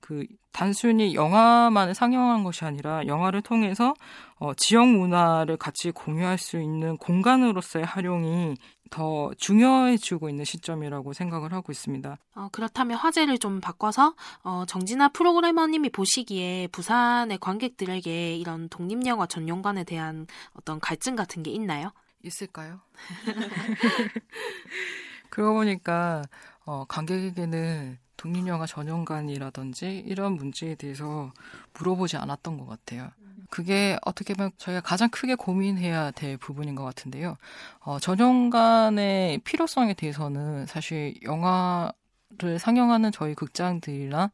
그 0.00 0.26
단순히 0.52 1.14
영화만을 1.14 1.94
상영한 1.94 2.42
것이 2.44 2.64
아니라 2.64 3.06
영화를 3.06 3.42
통해서 3.42 3.94
어, 4.36 4.52
지역 4.54 4.88
문화를 4.88 5.56
같이 5.56 5.90
공유할 5.90 6.38
수 6.38 6.60
있는 6.60 6.96
공간으로서의 6.96 7.84
활용이 7.84 8.56
더 8.90 9.32
중요해지고 9.38 10.28
있는 10.28 10.44
시점이라고 10.44 11.12
생각을 11.12 11.52
하고 11.52 11.72
있습니다. 11.72 12.18
어, 12.34 12.48
그렇다면 12.52 12.98
화제를 12.98 13.38
좀 13.38 13.60
바꿔서 13.60 14.14
어, 14.42 14.64
정진아 14.66 15.08
프로그래머님이 15.08 15.90
보시기에 15.90 16.68
부산의 16.68 17.38
관객들에게 17.38 18.36
이런 18.36 18.68
독립영화 18.68 19.26
전용관에 19.26 19.84
대한 19.84 20.26
어떤 20.52 20.80
갈증 20.80 21.16
같은 21.16 21.42
게 21.42 21.50
있나요? 21.50 21.90
있을까요? 22.22 22.80
그러고 25.30 25.54
보니까 25.54 26.22
어, 26.64 26.84
관객에게는 26.86 27.98
독립영화 28.16 28.66
전용관이라든지 28.66 30.04
이런 30.06 30.34
문제에 30.34 30.74
대해서 30.74 31.32
물어보지 31.74 32.16
않았던 32.16 32.58
것 32.58 32.66
같아요. 32.66 33.10
그게 33.50 33.98
어떻게 34.04 34.34
보면 34.34 34.50
저희가 34.58 34.80
가장 34.80 35.08
크게 35.10 35.34
고민해야 35.34 36.10
될 36.12 36.36
부분인 36.36 36.74
것 36.74 36.84
같은데요. 36.84 37.36
어, 37.80 37.98
전용관의 37.98 39.38
필요성에 39.38 39.94
대해서는 39.94 40.66
사실 40.66 41.14
영화 41.22 41.92
를 42.38 42.58
상영하는 42.58 43.12
저희 43.12 43.34
극장들이나 43.34 44.32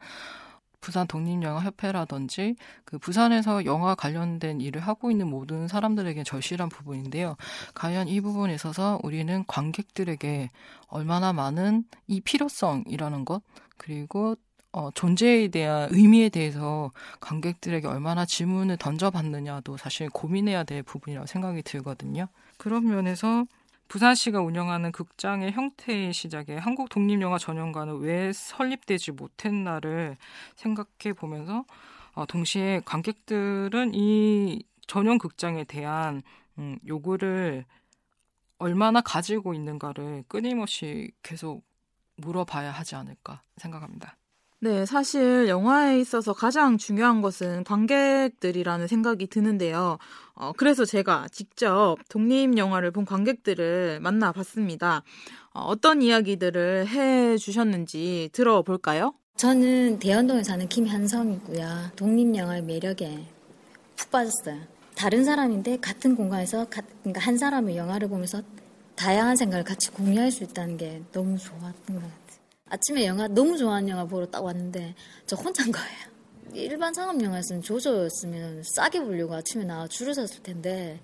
부산 0.81 1.07
독립영화협회라든지 1.07 2.57
그 2.85 2.99
부산에서 2.99 3.65
영화 3.65 3.95
관련된 3.95 4.61
일을 4.61 4.81
하고 4.81 5.11
있는 5.11 5.29
모든 5.29 5.69
사람들에게 5.69 6.25
절실한 6.25 6.69
부분인데요. 6.69 7.37
과연 7.75 8.09
이 8.09 8.21
부분에 8.21 8.55
있어서 8.55 8.99
우리는 9.03 9.45
관객들에게 9.47 10.51
얼마나 10.89 11.33
많은 11.33 11.85
이 12.07 12.21
필요성이라는 12.21 13.25
것 13.25 13.43
그리고 13.77 14.37
어, 14.73 14.91
존재에 14.93 15.49
대한 15.49 15.89
의미에 15.91 16.29
대해서 16.29 16.93
관객들에게 17.21 17.89
얼마나 17.89 18.25
질문을 18.25 18.77
던져봤느냐도 18.77 19.77
사실 19.77 20.09
고민해야 20.11 20.63
될 20.63 20.83
부분이라고 20.83 21.27
생각이 21.27 21.63
들거든요. 21.63 22.29
그런 22.57 22.87
면에서 22.87 23.47
부산시가 23.91 24.41
운영하는 24.41 24.93
극장의 24.93 25.51
형태의 25.51 26.13
시작에 26.13 26.57
한국 26.57 26.89
독립영화 26.91 27.39
전용관은 27.39 27.99
왜 27.99 28.33
설립되지 28.33 29.11
못했나를 29.11 30.17
생각해 30.55 31.13
보면서 31.17 31.65
어, 32.13 32.25
동시에 32.25 32.83
관객들은 32.85 33.91
이 33.95 34.63
전용 34.87 35.19
극장에 35.19 35.65
대한 35.65 36.23
음, 36.59 36.79
요구를 36.87 37.65
얼마나 38.59 39.01
가지고 39.01 39.55
있는가를 39.55 40.23
끊임없이 40.29 41.11
계속 41.25 41.65
물어봐야 42.15 42.71
하지 42.71 42.95
않을까 42.95 43.43
생각합니다. 43.57 44.20
네, 44.63 44.85
사실 44.85 45.49
영화에 45.49 45.99
있어서 46.01 46.35
가장 46.35 46.77
중요한 46.77 47.23
것은 47.23 47.65
관객들이라는 47.65 48.89
생각이 48.89 49.27
드는데요. 49.29 49.97
어, 50.35 50.53
그래서 50.55 50.85
제가 50.85 51.29
직접 51.33 51.97
독립 52.11 52.59
영화를 52.59 52.91
본 52.91 53.07
관객들을 53.07 54.01
만나봤습니다. 54.01 55.03
어, 55.55 55.61
어떤 55.63 56.03
이야기들을 56.03 56.89
해 56.89 57.39
주셨는지 57.39 58.29
들어볼까요? 58.35 59.15
저는 59.37 59.99
대연동에 59.99 60.43
사는 60.43 60.69
김현성이고요. 60.69 61.93
독립 61.97 62.37
영화의 62.37 62.61
매력에 62.63 63.25
푹 63.97 64.11
빠졌어요. 64.11 64.61
다른 64.95 65.25
사람인데 65.25 65.79
같은 65.79 66.15
공간에서 66.15 66.67
그러니까 66.69 67.19
한 67.23 67.39
사람의 67.39 67.79
영화를 67.79 68.09
보면서 68.09 68.43
다양한 68.95 69.37
생각을 69.37 69.65
같이 69.65 69.91
공유할 69.91 70.31
수 70.31 70.45
있다는 70.45 70.77
게 70.77 71.03
너무 71.13 71.39
좋았던 71.39 71.97
것 71.97 72.03
같아요. 72.03 72.30
아침에 72.71 73.05
영화 73.05 73.27
너무 73.29 73.59
좋아하는 73.59 73.89
영화 73.89 74.05
보러 74.05 74.27
딱 74.27 74.43
왔는데 74.45 74.95
저 75.27 75.37
혼자인 75.37 75.73
거예요. 75.73 76.11
일반 76.55 76.95
상업 76.95 77.21
영화였으면 77.21 77.63
조조였으면 77.63 78.63
싸게 78.75 79.01
보려고 79.01 79.35
아침에 79.35 79.65
나와 79.65 79.87
줄을 79.89 80.15
섰을 80.15 80.43
텐데 80.43 81.01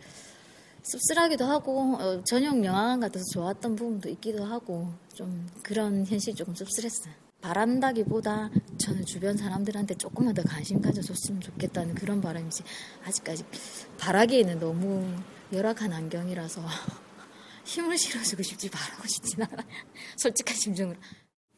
씁쓸하기도 0.83 1.45
하고 1.45 1.97
어, 1.97 2.23
전용 2.25 2.65
영화관 2.65 3.01
같아서 3.01 3.25
좋았던 3.33 3.75
부분도 3.75 4.09
있기도 4.11 4.45
하고 4.45 4.93
좀 5.15 5.49
그런 5.63 6.07
현실이 6.07 6.37
조금 6.37 6.55
씁쓸했어요. 6.55 7.13
바란다기보다 7.41 8.51
저는 8.79 9.05
주변 9.05 9.37
사람들한테 9.37 9.97
조금만 9.97 10.35
더 10.35 10.43
관심 10.43 10.81
가져줬으면 10.81 11.41
좋겠다는 11.41 11.95
그런 11.95 12.21
바람이지 12.21 12.63
아직까지 13.05 13.45
바라기에는 13.99 14.61
너무 14.61 15.13
열악한 15.53 15.93
환경이라서 15.93 16.63
힘을 17.65 17.99
실어주고 17.99 18.43
싶지 18.43 18.71
바라고 18.71 19.07
싶진 19.09 19.43
않아요. 19.43 19.67
솔직한 20.17 20.57
심정으로. 20.57 20.99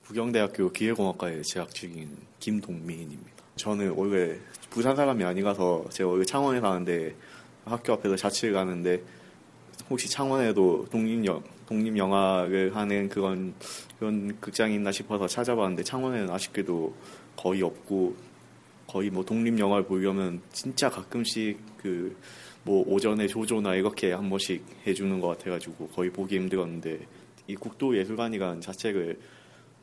부경대학교 0.08 0.72
기계공학과에 0.72 1.42
재학 1.42 1.74
중인 1.74 2.16
김동민입니다. 2.40 3.44
저는 3.56 3.90
원래 3.90 4.38
부산 4.70 4.96
사람이 4.96 5.22
아니라서 5.22 5.84
제가 5.90 6.08
원래 6.08 6.24
창원에 6.24 6.60
사는데 6.60 7.14
학교 7.66 7.92
앞에서 7.92 8.16
자취를 8.16 8.54
가는데 8.54 9.02
혹시 9.90 10.08
창원에도 10.08 10.86
독립영 10.90 11.44
독립 11.66 11.96
영화를 11.98 12.74
하는 12.74 13.10
그런 13.10 13.52
그런 13.98 14.40
극장이 14.40 14.74
있나 14.76 14.90
싶어서 14.90 15.26
찾아봤는데 15.26 15.84
창원에는 15.84 16.30
아쉽게도 16.30 16.94
거의 17.36 17.62
없고 17.62 18.16
거의 18.86 19.10
뭐 19.10 19.22
독립 19.24 19.58
영화를 19.58 19.84
보려면 19.84 20.40
진짜 20.50 20.88
가끔씩 20.88 21.58
그 21.82 22.16
뭐 22.68 22.84
오전에 22.86 23.26
조조나 23.26 23.76
이렇게 23.76 24.12
한 24.12 24.28
번씩 24.28 24.62
해주는 24.86 25.20
것 25.20 25.28
같아가지고 25.28 25.88
거의 25.88 26.10
보기 26.10 26.36
힘들었는데 26.36 26.98
이 27.46 27.54
국도예술관이라는 27.54 28.60
자체를 28.60 29.18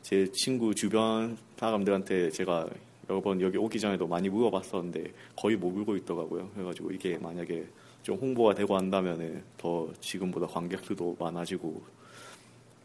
제 0.06 0.30
친구 0.30 0.72
주변 0.72 1.36
사람들한테 1.56 2.30
제가 2.30 2.68
여러 3.10 3.20
번 3.20 3.40
여기 3.40 3.58
오기 3.58 3.80
전에도 3.80 4.06
많이 4.06 4.28
물어봤었는데 4.28 5.12
거의 5.34 5.56
모르고 5.56 5.96
있더라고요. 5.96 6.48
그래가지고 6.54 6.92
이게 6.92 7.18
만약에 7.18 7.66
좀 8.04 8.16
홍보가 8.16 8.54
되고 8.54 8.76
한다면 8.76 9.42
더 9.58 9.88
지금보다 10.00 10.46
관객들도 10.46 11.16
많아지고 11.18 11.82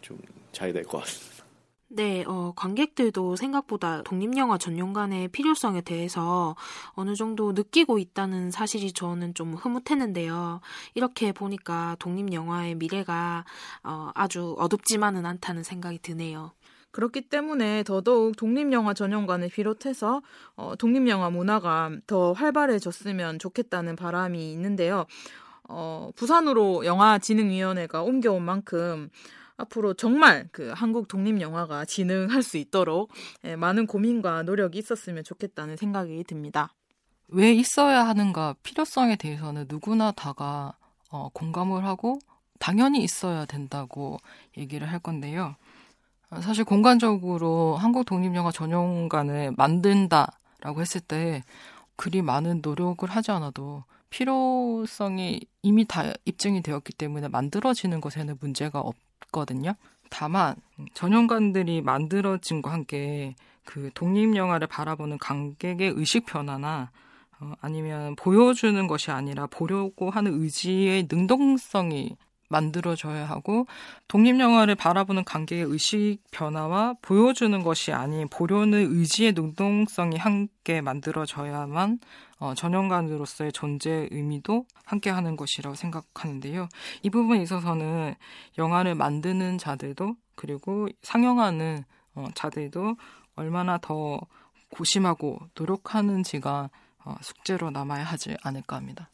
좀 0.02 0.18
잘 0.52 0.74
될 0.74 0.84
것 0.84 0.98
같습니다. 1.04 1.46
네, 1.94 2.24
어, 2.26 2.54
관객들도 2.56 3.36
생각보다 3.36 4.02
독립영화 4.04 4.58
전용관의 4.58 5.28
필요성에 5.28 5.82
대해서 5.82 6.56
어느 6.94 7.16
정도 7.16 7.52
느끼고 7.52 8.00
있다는 8.00 8.50
사실이 8.50 8.94
저는 8.94 9.34
좀 9.36 9.54
흐뭇했는데요. 9.54 10.62
이렇게 10.96 11.34
보니까 11.34 11.98
독립영화의 12.00 12.76
미래가 12.76 13.46
어, 13.84 14.10
아주 14.16 14.56
어둡지만은 14.58 15.26
않다는 15.26 15.64
생각이 15.64 16.00
드네요. 16.00 16.54
그렇기 16.92 17.30
때문에 17.30 17.84
더더욱 17.84 18.36
독립영화 18.38 18.94
전용관을 18.94 19.50
비롯해서 19.50 20.22
어, 20.56 20.76
독립영화 20.78 21.30
문화가 21.30 21.92
더 22.08 22.34
활발해졌으면 22.34 23.40
좋겠다는 23.40 23.96
바람이 23.96 24.52
있는데요. 24.54 25.06
어, 25.70 26.12
부산으로 26.16 26.86
영화진흥위원회가 26.86 28.04
옮겨온 28.04 28.44
만큼 28.44 29.10
앞으로 29.58 29.94
정말 29.94 30.50
그 30.52 30.72
한국 30.76 31.08
독립영화가 31.08 31.86
진흥할 31.86 32.44
수 32.44 32.58
있도록 32.58 33.12
예, 33.46 33.56
많은 33.56 33.88
고민과 33.88 34.44
노력이 34.44 34.80
있었으면 34.80 35.24
좋겠다는 35.24 35.78
생각이 35.78 36.24
듭니다. 36.26 36.74
왜 37.28 37.54
있어야 37.54 38.06
하는가 38.06 38.56
필요성에 38.64 39.16
대해서는 39.16 39.66
누구나 39.70 40.12
다가 40.12 40.74
어, 41.10 41.30
공감을 41.34 41.86
하고 41.86 42.20
당연히 42.60 43.04
있어야 43.04 43.46
된다고 43.46 44.18
얘기를 44.58 44.90
할 44.92 45.00
건데요. 45.00 45.56
사실 46.39 46.63
공간적으로 46.63 47.76
한국 47.76 48.06
독립영화 48.06 48.52
전용관을 48.52 49.54
만든다라고 49.58 50.80
했을 50.80 51.02
때 51.02 51.44
그리 51.98 52.22
많은 52.22 52.62
노력을 52.63 53.08
하지 53.10 53.32
않아도 53.32 53.84
필요성이 54.10 55.41
이미 55.62 55.86
다 55.86 56.13
입증이 56.26 56.62
되었기 56.62 56.94
때문에 56.94 57.28
만들어지는 57.28 58.02
것에는 58.02 58.38
문제가 58.39 58.80
없거든요. 58.80 59.74
다만 60.10 60.56
전용관들이 60.94 61.82
만들어진과 61.82 62.72
함께 62.72 63.36
그 63.63 63.89
독립 63.94 64.36
영화를 64.36 64.67
바라보는 64.67 65.17
관객의 65.17 65.94
의식 65.96 66.26
변화나 66.26 66.91
어, 67.39 67.54
아니면 67.62 68.15
보여주는 68.15 68.86
것이 68.88 69.12
아니라 69.12 69.48
보려고 69.48 70.10
하는 70.10 70.41
의지의 70.41 71.08
능동성이 71.10 72.15
만들어져야 72.52 73.26
하고 73.26 73.66
독립 74.08 74.40
영화를 74.40 74.76
바라보는 74.76 75.24
관객의 75.24 75.64
의식 75.66 76.20
변화와 76.32 76.96
보여주는 77.02 77.64
것이 77.64 77.92
아닌 77.92 78.28
보려는 78.30 78.88
의지의 78.92 79.34
능동성이 79.34 80.18
함께 80.18 80.82
만들어져야만 80.82 82.00
어, 82.40 82.54
전용관으로서의 82.56 83.52
존재 83.52 84.08
의미도 84.12 84.66
함께 84.84 85.10
하는 85.10 85.36
것이라고 85.36 85.76
생각하는데요. 85.76 86.68
이 87.04 87.10
부분에 87.10 87.42
있어서는 87.44 88.16
영화를 88.58 88.96
만드는 88.96 89.58
자들도 89.58 90.16
그리고 90.36 90.88
상영하는 91.04 91.84
어, 92.16 92.28
자들도 92.34 92.96
얼마나 93.36 93.78
더 93.78 94.20
고심하고 94.72 95.40
노력하는지가 95.56 96.70
어, 97.04 97.16
숙제로 97.22 97.70
남아야 97.72 98.04
하지 98.04 98.36
않을까 98.42 98.76
합니다. 98.76 99.10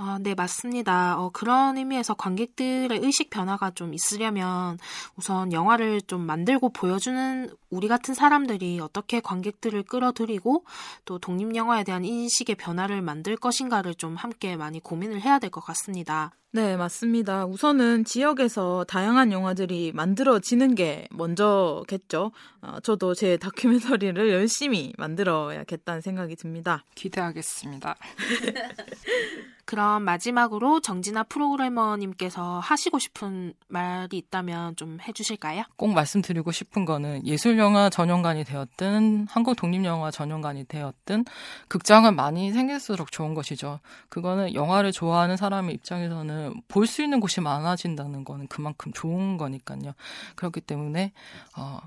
아, 0.00 0.16
네, 0.22 0.36
맞습니다. 0.36 1.18
어, 1.18 1.30
그런 1.30 1.76
의미에서 1.76 2.14
관객들의 2.14 3.00
의식 3.02 3.30
변화가 3.30 3.72
좀 3.72 3.92
있으려면 3.94 4.78
우선 5.16 5.52
영화를 5.52 6.02
좀 6.02 6.20
만들고 6.20 6.68
보여주는 6.68 7.50
우리 7.68 7.88
같은 7.88 8.14
사람들이 8.14 8.78
어떻게 8.78 9.18
관객들을 9.18 9.82
끌어들이고 9.82 10.64
또 11.04 11.18
독립영화에 11.18 11.82
대한 11.82 12.04
인식의 12.04 12.54
변화를 12.54 13.02
만들 13.02 13.36
것인가를 13.36 13.96
좀 13.96 14.14
함께 14.14 14.54
많이 14.56 14.78
고민을 14.78 15.20
해야 15.20 15.40
될 15.40 15.50
것 15.50 15.62
같습니다. 15.64 16.30
네, 16.52 16.76
맞습니다. 16.76 17.46
우선은 17.46 18.04
지역에서 18.04 18.84
다양한 18.86 19.32
영화들이 19.32 19.90
만들어지는 19.94 20.76
게 20.76 21.08
먼저겠죠. 21.10 22.30
어, 22.62 22.78
저도 22.84 23.14
제 23.14 23.36
다큐멘터리를 23.36 24.30
열심히 24.30 24.92
만들어야겠다는 24.96 26.02
생각이 26.02 26.36
듭니다. 26.36 26.84
기대하겠습니다. 26.94 27.96
그럼 29.68 30.02
마지막으로 30.04 30.80
정진아 30.80 31.24
프로그래머님께서 31.24 32.58
하시고 32.58 32.98
싶은 32.98 33.52
말이 33.68 34.16
있다면 34.16 34.76
좀 34.76 34.96
해주실까요? 35.06 35.64
꼭 35.76 35.88
말씀드리고 35.92 36.52
싶은 36.52 36.86
거는 36.86 37.26
예술영화 37.26 37.90
전용관이 37.90 38.44
되었든 38.44 39.26
한국 39.28 39.56
독립영화 39.56 40.10
전용관이 40.10 40.64
되었든 40.64 41.26
극장은 41.68 42.16
많이 42.16 42.50
생길수록 42.50 43.12
좋은 43.12 43.34
것이죠. 43.34 43.80
그거는 44.08 44.54
영화를 44.54 44.90
좋아하는 44.90 45.36
사람의 45.36 45.74
입장에서는 45.74 46.62
볼 46.68 46.86
수 46.86 47.02
있는 47.02 47.20
곳이 47.20 47.42
많아진다는 47.42 48.24
거는 48.24 48.46
그만큼 48.46 48.90
좋은 48.94 49.36
거니까요. 49.36 49.92
그렇기 50.34 50.62
때문에 50.62 51.12
어, 51.58 51.78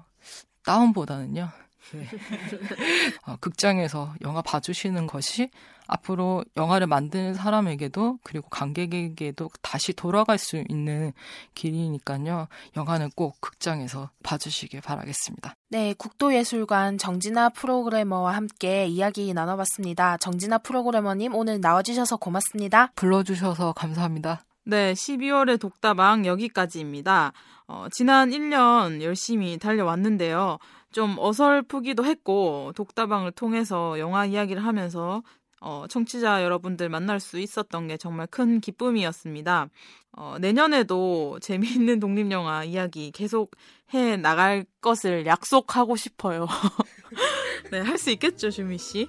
다운보다는요. 0.65 1.49
네. 1.93 2.07
어, 3.25 3.35
극장에서 3.39 4.13
영화 4.21 4.41
봐주시는 4.41 5.07
것이 5.07 5.49
앞으로 5.87 6.43
영화를 6.55 6.87
만드는 6.87 7.33
사람에게도 7.33 8.19
그리고 8.23 8.47
관객에게도 8.49 9.49
다시 9.61 9.93
돌아갈 9.93 10.37
수 10.37 10.63
있는 10.69 11.11
길이니까요. 11.53 12.47
영화는 12.77 13.09
꼭 13.15 13.39
극장에서 13.41 14.09
봐주시길 14.23 14.81
바라겠습니다. 14.81 15.53
네, 15.69 15.93
국도예술관 15.97 16.97
정진아 16.97 17.49
프로그래머와 17.49 18.35
함께 18.35 18.85
이야기 18.87 19.33
나눠봤습니다. 19.33 20.17
정진아 20.17 20.59
프로그래머님 20.59 21.35
오늘 21.35 21.59
나와주셔서 21.59 22.17
고맙습니다. 22.17 22.91
불러주셔서 22.95 23.73
감사합니다. 23.73 24.45
네, 24.63 24.93
12월의 24.93 25.59
독다방 25.59 26.25
여기까지입니다. 26.25 27.33
어, 27.67 27.87
지난 27.91 28.29
1년 28.29 29.01
열심히 29.01 29.57
달려왔는데요. 29.57 30.57
좀 30.91 31.15
어설프기도 31.17 32.05
했고 32.05 32.71
독다방을 32.75 33.31
통해서 33.31 33.97
영화 33.99 34.25
이야기를 34.25 34.63
하면서 34.63 35.23
어, 35.61 35.85
청취자 35.87 36.43
여러분들 36.43 36.89
만날 36.89 37.19
수 37.19 37.39
있었던 37.39 37.87
게 37.87 37.97
정말 37.97 38.27
큰 38.27 38.59
기쁨이었습니다. 38.59 39.69
어, 40.13 40.35
내년에도 40.39 41.39
재미있는 41.43 41.99
독립영화 41.99 42.63
이야기 42.65 43.11
계속 43.11 43.51
해 43.93 44.17
나갈 44.17 44.65
것을 44.81 45.25
약속하고 45.25 45.95
싶어요. 45.95 46.47
네, 47.71 47.79
할 47.79 47.97
수 47.97 48.09
있겠죠, 48.11 48.49
주미 48.49 48.77
씨? 48.77 49.07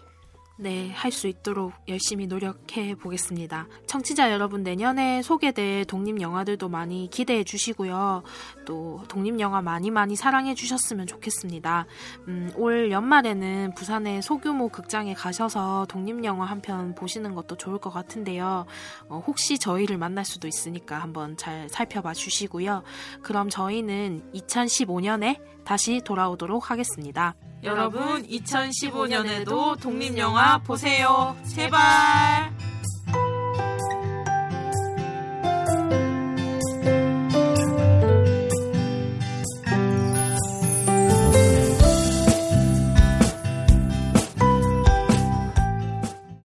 네, 0.63 0.93
할 0.93 1.11
수 1.11 1.27
있도록 1.27 1.73
열심히 1.89 2.29
노력해 2.29 2.95
보겠습니다. 2.95 3.67
청취자 3.89 4.31
여러분, 4.31 4.63
내년에 4.63 5.21
소개될 5.21 5.87
독립 5.87 6.21
영화들도 6.21 6.69
많이 6.69 7.09
기대해 7.11 7.43
주시고요. 7.43 8.23
또, 8.65 9.03
독립 9.09 9.41
영화 9.41 9.61
많이 9.61 9.91
많이 9.91 10.15
사랑해 10.15 10.55
주셨으면 10.55 11.09
좋겠습니다. 11.09 11.87
음, 12.29 12.53
올 12.55 12.93
연말에는 12.93 13.75
부산의 13.75 14.23
소규모 14.23 14.69
극장에 14.69 15.15
가셔서 15.15 15.87
독립 15.89 16.23
영화 16.25 16.47
한 16.47 16.61
편 16.63 16.95
보시는 16.95 17.35
것도 17.35 17.57
좋을 17.57 17.79
것 17.79 17.91
같은데요. 17.91 18.65
어, 19.09 19.23
혹시 19.27 19.59
저희를 19.59 19.99
만날 19.99 20.25
수도 20.25 20.47
있으니까 20.47 21.01
한번 21.01 21.37
잘 21.37 21.69
살펴봐 21.69 22.15
주시고요. 22.15 22.85
그럼 23.23 23.49
저희는 23.51 24.31
2015년에 24.33 25.41
다시 25.65 26.01
돌아오도록 26.05 26.71
하겠습니다. 26.71 27.35
여러분 27.63 28.27
2015년에도 28.27 29.81
독립영화 29.81 30.59
보세요. 30.59 31.37
제발. 31.47 32.72